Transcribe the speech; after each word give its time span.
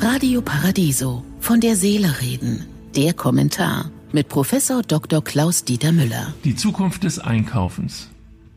Radio 0.00 0.42
Paradiso 0.42 1.24
von 1.40 1.60
der 1.60 1.76
Seele 1.76 2.20
reden. 2.20 2.66
Der 2.96 3.14
Kommentar 3.14 3.90
mit 4.12 4.28
Professor 4.28 4.82
Dr. 4.82 5.22
Klaus 5.22 5.64
Dieter 5.64 5.92
Müller. 5.92 6.34
Die 6.44 6.56
Zukunft 6.56 7.04
des 7.04 7.18
Einkaufens. 7.18 8.10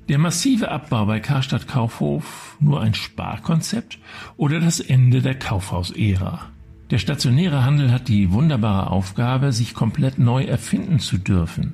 Der 0.09 0.17
massive 0.17 0.69
Abbau 0.69 1.05
bei 1.05 1.19
Karstadt 1.19 1.67
Kaufhof 1.67 2.57
nur 2.59 2.81
ein 2.81 2.93
Sparkonzept 2.93 3.99
oder 4.37 4.59
das 4.59 4.79
Ende 4.79 5.21
der 5.21 5.35
Kaufhausära? 5.35 6.47
Der 6.91 6.97
stationäre 6.97 7.63
Handel 7.63 7.91
hat 7.91 8.07
die 8.07 8.31
wunderbare 8.31 8.91
Aufgabe, 8.91 9.51
sich 9.51 9.73
komplett 9.73 10.19
neu 10.19 10.43
erfinden 10.43 10.99
zu 10.99 11.17
dürfen. 11.17 11.73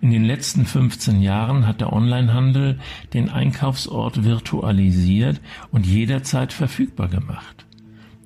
In 0.00 0.10
den 0.10 0.24
letzten 0.24 0.66
15 0.66 1.20
Jahren 1.20 1.66
hat 1.66 1.80
der 1.80 1.92
Onlinehandel 1.92 2.78
den 3.14 3.30
Einkaufsort 3.30 4.24
virtualisiert 4.24 5.40
und 5.70 5.86
jederzeit 5.86 6.52
verfügbar 6.52 7.08
gemacht. 7.08 7.65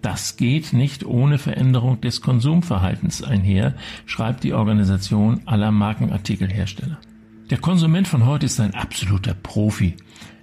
Das 0.02 0.36
geht 0.36 0.72
nicht 0.72 1.04
ohne 1.04 1.38
Veränderung 1.38 2.00
des 2.00 2.22
Konsumverhaltens 2.22 3.22
einher, 3.22 3.74
schreibt 4.06 4.44
die 4.44 4.54
Organisation 4.54 5.42
aller 5.44 5.70
Markenartikelhersteller. 5.70 6.98
Der 7.50 7.58
Konsument 7.58 8.08
von 8.08 8.24
heute 8.24 8.46
ist 8.46 8.60
ein 8.60 8.74
absoluter 8.74 9.34
Profi, 9.34 9.96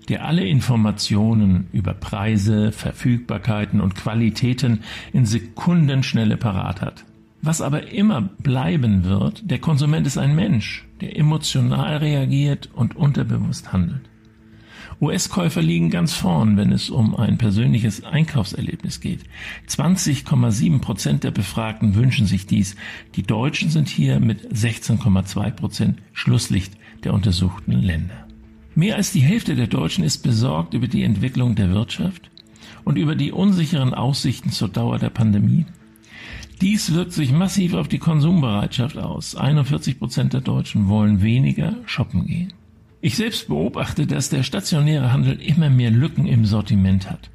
der 0.10 0.26
alle 0.26 0.46
Informationen 0.46 1.68
über 1.72 1.94
Preise, 1.94 2.72
Verfügbarkeiten 2.72 3.82
und 3.82 3.96
Qualitäten 3.96 4.82
in 5.12 5.26
Sekundenschnelle 5.26 6.38
parat 6.38 6.82
hat. 6.82 7.06
Was 7.42 7.62
aber 7.62 7.92
immer 7.92 8.22
bleiben 8.22 9.06
wird, 9.06 9.50
der 9.50 9.60
Konsument 9.60 10.06
ist 10.06 10.18
ein 10.18 10.36
Mensch, 10.36 10.86
der 11.02 11.18
emotional 11.18 11.98
reagiert 11.98 12.70
und 12.74 12.96
unterbewusst 12.96 13.72
handelt. 13.74 14.02
US-Käufer 15.00 15.62
liegen 15.62 15.92
ganz 15.92 16.14
vorn, 16.14 16.58
wenn 16.58 16.72
es 16.72 16.90
um 16.90 17.16
ein 17.16 17.38
persönliches 17.38 18.04
Einkaufserlebnis 18.04 19.00
geht. 19.00 19.22
20,7 19.70 20.80
Prozent 20.80 21.24
der 21.24 21.30
Befragten 21.30 21.94
wünschen 21.94 22.26
sich 22.26 22.48
dies. 22.48 22.76
Die 23.16 23.22
Deutschen 23.22 23.70
sind 23.70 23.90
hier 23.90 24.20
mit 24.20 24.52
16,2 24.52 25.52
Prozent 25.52 26.02
Schlusslicht 26.14 26.74
der 27.04 27.14
untersuchten 27.14 27.74
Länder. 27.74 28.26
Mehr 28.74 28.96
als 28.96 29.12
die 29.12 29.20
Hälfte 29.20 29.56
der 29.56 29.68
Deutschen 29.68 30.04
ist 30.04 30.20
besorgt 30.20 30.74
über 30.74 30.88
die 30.88 31.04
Entwicklung 31.04 31.54
der 31.54 31.72
Wirtschaft 31.72 32.32
und 32.84 32.98
über 32.98 33.16
die 33.16 33.32
unsicheren 33.32 33.94
Aussichten 33.94 34.50
zur 34.50 34.70
Dauer 34.70 34.98
der 34.98 35.12
Pandemie. 35.12 35.66
Dies 36.62 36.94
wirkt 36.96 37.14
sich 37.14 37.32
massiv 37.32 37.76
auf 37.76 37.88
die 37.88 38.00
Konsumbereitschaft 38.00 38.98
aus. 38.98 39.36
41 39.36 40.00
Prozent 40.00 40.34
der 40.34 40.42
Deutschen 40.42 40.88
wollen 40.88 41.22
weniger 41.22 41.76
shoppen 41.86 42.26
gehen. 42.26 42.54
Ich 43.08 43.16
selbst 43.16 43.48
beobachte, 43.48 44.06
dass 44.06 44.28
der 44.28 44.44
stationäre 44.44 45.14
Handel 45.14 45.42
immer 45.42 45.70
mehr 45.70 45.92
Lücken 45.92 46.28
im 46.28 46.44
Sortiment 46.44 47.10
hat 47.10 47.30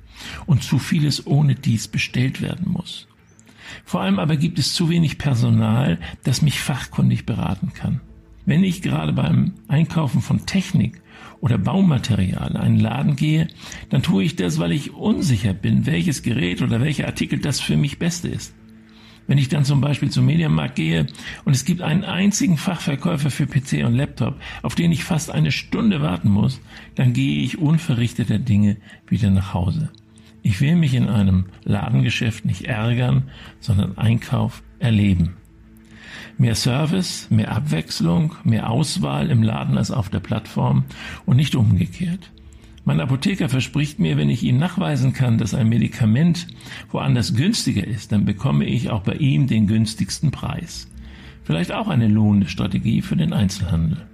und 0.45 0.63
zu 0.63 0.79
vieles 0.79 1.27
ohne 1.27 1.55
dies 1.55 1.89
bestellt 1.89 2.43
werden 2.43 2.71
muss. 2.71 3.09
Vor 3.87 4.03
allem 4.03 4.19
aber 4.19 4.37
gibt 4.37 4.59
es 4.59 4.75
zu 4.75 4.91
wenig 4.91 5.17
Personal, 5.17 5.99
das 6.25 6.43
mich 6.43 6.61
fachkundig 6.61 7.25
beraten 7.25 7.73
kann. 7.73 8.03
Wenn 8.45 8.65
ich 8.65 8.83
gerade 8.83 9.15
beim 9.15 9.55
Einkaufen 9.67 10.21
von 10.21 10.45
Technik 10.45 11.01
oder 11.41 11.57
Baumaterial 11.57 12.51
in 12.51 12.57
einen 12.59 12.79
Laden 12.79 13.17
gehe, 13.17 13.49
dann 13.89 14.03
tue 14.03 14.25
ich 14.25 14.37
das, 14.37 14.59
weil 14.59 14.73
ich 14.73 14.93
unsicher 14.93 15.55
bin, 15.55 15.87
welches 15.87 16.23
Gerät 16.23 16.61
oder 16.61 16.83
welcher 16.83 17.07
Artikel 17.07 17.39
das 17.39 17.61
für 17.61 17.79
mich 17.79 17.99
beste 17.99 18.29
ist. 18.29 18.53
Wenn 19.27 19.39
ich 19.39 19.49
dann 19.49 19.65
zum 19.65 19.81
Beispiel 19.81 20.11
zum 20.11 20.27
Mediamarkt 20.27 20.75
gehe 20.75 21.07
und 21.45 21.55
es 21.55 21.65
gibt 21.65 21.81
einen 21.81 22.05
einzigen 22.05 22.57
Fachverkäufer 22.57 23.31
für 23.31 23.47
PC 23.47 23.85
und 23.85 23.95
Laptop, 23.95 24.41
auf 24.63 24.75
den 24.75 24.93
ich 24.93 25.05
fast 25.05 25.31
eine 25.31 25.53
Stunde 25.53 26.03
warten 26.03 26.29
muss, 26.29 26.61
dann 26.95 27.13
gehe 27.13 27.43
ich 27.43 27.59
unverrichteter 27.59 28.39
Dinge 28.39 28.77
wieder 29.07 29.31
nach 29.31 29.55
Hause. 29.55 29.91
Ich 30.43 30.61
will 30.61 30.75
mich 30.75 30.95
in 30.95 31.09
einem 31.09 31.47
Ladengeschäft 31.63 32.45
nicht 32.45 32.65
ärgern, 32.65 33.31
sondern 33.61 33.97
Einkauf 33.97 34.63
erleben. 34.81 35.37
Mehr 36.37 36.57
Service, 36.57 37.29
mehr 37.31 37.53
Abwechslung, 37.53 38.35
mehr 38.43 38.69
Auswahl 38.69 39.31
im 39.31 39.43
Laden 39.43 39.79
als 39.79 39.93
auf 39.93 40.09
der 40.09 40.21
Plattform 40.21 40.85
und 41.27 41.37
nicht 41.37 41.55
umgekehrt. 41.55 42.33
Mein 42.85 43.01
Apotheker 43.01 43.49
verspricht 43.49 44.01
mir, 44.01 44.17
wenn 44.17 44.29
ich 44.29 44.43
ihm 44.43 44.59
nachweisen 44.59 45.13
kann, 45.13 45.39
dass 45.39 45.55
ein 45.55 45.69
Medikament 45.69 46.49
woanders 46.91 47.35
günstiger 47.35 47.87
ist, 47.87 48.11
dann 48.11 48.25
bekomme 48.25 48.65
ich 48.65 48.91
auch 48.91 49.03
bei 49.03 49.15
ihm 49.15 49.47
den 49.47 49.69
günstigsten 49.69 50.33
Preis. 50.33 50.89
Vielleicht 51.45 51.73
auch 51.73 51.89
eine 51.89 52.09
lohnende 52.09 52.49
Strategie 52.49 53.03
für 53.03 53.17
den 53.17 53.33
Einzelhandel. 53.33 54.07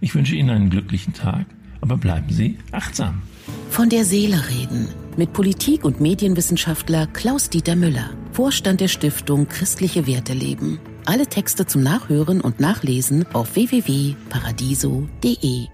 Ich 0.00 0.14
wünsche 0.14 0.36
Ihnen 0.36 0.50
einen 0.50 0.70
glücklichen 0.70 1.14
Tag, 1.14 1.46
aber 1.80 1.96
bleiben 1.96 2.30
Sie 2.30 2.58
achtsam. 2.70 3.22
Von 3.70 3.88
der 3.88 4.04
Seele 4.04 4.40
reden 4.50 4.88
mit 5.16 5.32
Politik- 5.32 5.84
und 5.84 6.00
Medienwissenschaftler 6.00 7.08
Klaus-Dieter 7.08 7.74
Müller, 7.76 8.10
Vorstand 8.32 8.80
der 8.80 8.88
Stiftung 8.88 9.46
Christliche 9.48 10.06
Werte 10.06 10.32
leben. 10.32 10.80
Alle 11.04 11.26
Texte 11.26 11.66
zum 11.66 11.82
Nachhören 11.82 12.40
und 12.40 12.60
Nachlesen 12.60 13.26
auf 13.32 13.56
www.paradiso.de. 13.56 15.66